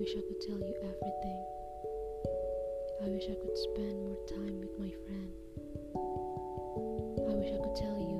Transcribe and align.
you 0.00 0.74
everything. 0.80 1.44
I 3.04 3.08
wish 3.12 3.24
I 3.28 3.36
could 3.36 3.52
spend 3.52 4.00
more 4.00 4.16
time 4.24 4.56
with 4.64 4.72
my 4.80 4.88
friend. 5.04 5.28
I 7.28 7.36
wish 7.36 7.52
I 7.52 7.60
could 7.60 7.76
tell 7.76 8.00
you 8.00 8.16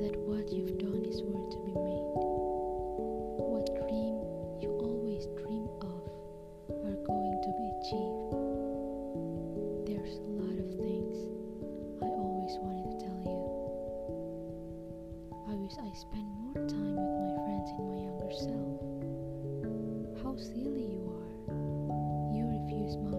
that 0.00 0.16
what 0.24 0.48
you've 0.48 0.80
done 0.80 1.04
is 1.04 1.20
worth 1.20 1.52
to 1.52 1.60
be 1.68 1.76
made. 1.76 2.16
What 3.44 3.68
dream 3.76 4.24
you 4.64 4.72
always 4.80 5.28
dream 5.36 5.68
of 5.84 6.00
are 6.80 6.96
going 7.04 7.36
to 7.44 7.50
be 7.60 7.66
achieved. 7.76 8.32
There's 9.84 10.16
a 10.24 10.32
lot 10.32 10.56
of 10.56 10.68
things 10.80 11.28
I 12.00 12.08
always 12.08 12.56
wanted 12.64 12.88
to 12.88 13.04
tell 13.04 13.20
you. 13.20 13.36
I 15.44 15.60
wish 15.60 15.76
I 15.76 15.92
spent 15.92 16.24
more 16.40 16.64
time 16.72 16.96
with 16.96 17.12
my 17.20 17.36
friends 17.44 17.68
in 17.76 17.84
my 17.84 18.00
younger 18.00 18.32
self. 18.32 18.80
How 20.24 20.32
silly 20.40 20.88
you 20.88 21.04
are. 21.04 21.07
You 22.88 23.17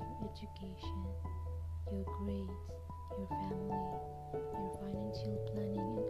your 0.00 0.30
education, 0.30 1.04
your 1.90 2.04
grades, 2.18 2.64
your 3.18 3.28
family, 3.28 3.84
your 4.54 4.72
financial 4.80 5.36
planning, 5.52 6.01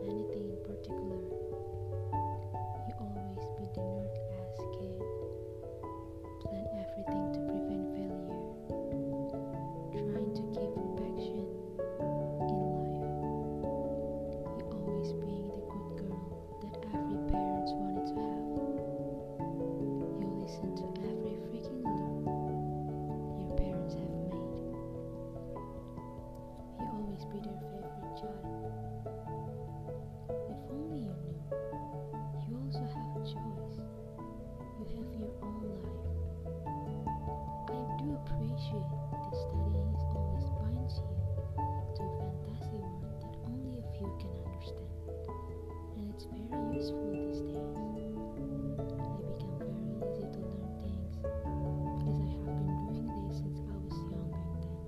useful 46.72 47.12
these 47.12 47.41
days. 47.44 47.60
I 47.60 49.12
become 49.28 49.55
very 49.60 49.84
easy 50.00 50.25
to 50.25 50.41
learn 50.41 50.72
things 50.81 51.12
because 51.21 52.19
I 52.19 52.28
have 52.33 52.56
been 52.56 52.81
doing 52.88 53.06
this 53.28 53.38
since 53.44 53.60
I 53.60 53.77
was 53.77 53.97
young 54.09 54.28
back 54.33 54.56
then. 54.65 54.81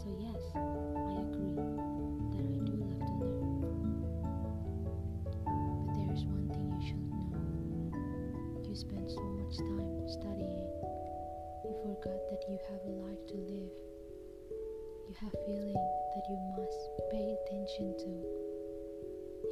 So 0.00 0.08
yes, 0.16 0.42
I 0.56 1.22
agree 1.28 1.54
that 2.32 2.44
I 2.48 2.56
do 2.64 2.72
love 2.80 3.00
to 3.04 3.14
learn. 3.20 4.00
But 5.44 5.92
there's 5.92 6.24
one 6.24 6.48
thing 6.48 6.66
you 6.72 6.82
should 6.82 7.06
know. 7.12 7.36
You 8.64 8.74
spend 8.74 9.10
so 9.10 9.22
much 9.36 9.56
time 9.58 10.08
studying 10.08 10.68
you 11.64 11.74
forgot 11.82 12.20
that 12.30 12.44
you 12.48 12.58
have 12.70 12.80
a 12.86 12.90
life 13.04 13.26
to 13.28 13.34
live. 13.34 13.72
You 15.08 15.14
have 15.20 15.32
feeling 15.44 15.74
that 15.74 16.24
you 16.30 16.38
must 16.56 16.80
pay 17.10 17.36
attention 17.36 17.94
to. 17.98 18.57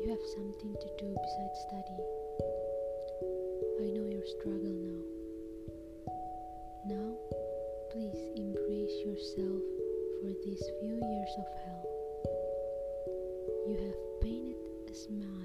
You 0.06 0.12
have 0.12 0.34
something 0.36 0.72
to 0.72 0.88
do 1.02 1.16
besides 1.18 1.58
study. 1.66 1.98
I 3.82 3.90
know 3.90 4.06
your 4.06 4.24
struggle 4.38 4.70
now. 4.86 5.02
Now, 6.94 7.10
please 7.90 8.22
embrace 8.36 9.02
yourself 9.02 9.62
for 10.22 10.30
these 10.44 10.62
few 10.78 10.94
years 10.94 11.34
of 11.42 11.48
hell. 11.58 11.84
You 13.66 13.76
have 13.82 14.20
painted 14.22 14.88
a 14.88 14.94
smile 14.94 15.35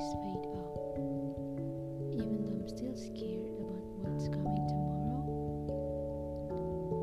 always 0.00 0.14
fade 0.22 0.46
out. 0.56 0.96
Even 2.12 2.40
though 2.40 2.56
I'm 2.56 2.68
still 2.68 2.96
scared 2.96 3.52
about 3.60 3.84
what's 4.00 4.28
coming 4.28 4.64
tomorrow, 4.68 5.28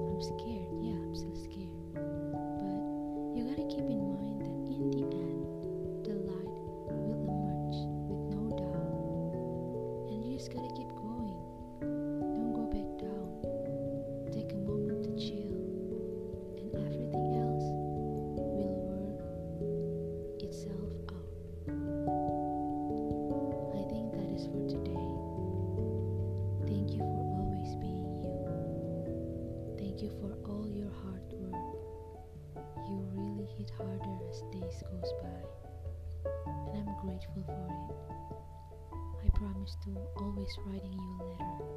I'm 0.10 0.22
scared, 0.22 0.74
yeah, 0.82 0.98
I'm 0.98 1.14
still 1.14 1.36
scared. 1.36 1.70
But 1.94 3.38
you 3.38 3.46
gotta 3.46 3.68
keep 3.70 3.86
in 3.86 4.02
mind 4.02 4.42
that 4.42 4.50
in 4.50 4.90
the 4.90 5.06
end, 5.14 5.46
the 6.06 6.16
light 6.26 6.58
will 6.90 7.14
emerge 7.14 7.86
with 8.10 8.34
no 8.34 8.50
doubt. 8.58 10.10
And 10.10 10.26
you 10.26 10.38
just 10.38 10.50
gotta 10.52 10.74
keep 10.74 10.87
Hit 33.56 33.72
harder 33.78 34.18
as 34.30 34.42
days 34.52 34.84
goes 34.92 35.14
by. 35.22 35.42
And 36.74 36.90
I'm 36.90 36.96
grateful 37.02 37.44
for 37.46 37.68
it. 37.70 39.26
I 39.26 39.30
promise 39.38 39.78
to 39.86 39.98
always 40.18 40.58
writing 40.66 40.94
you 40.94 41.18
a 41.20 41.24
letter. 41.24 41.77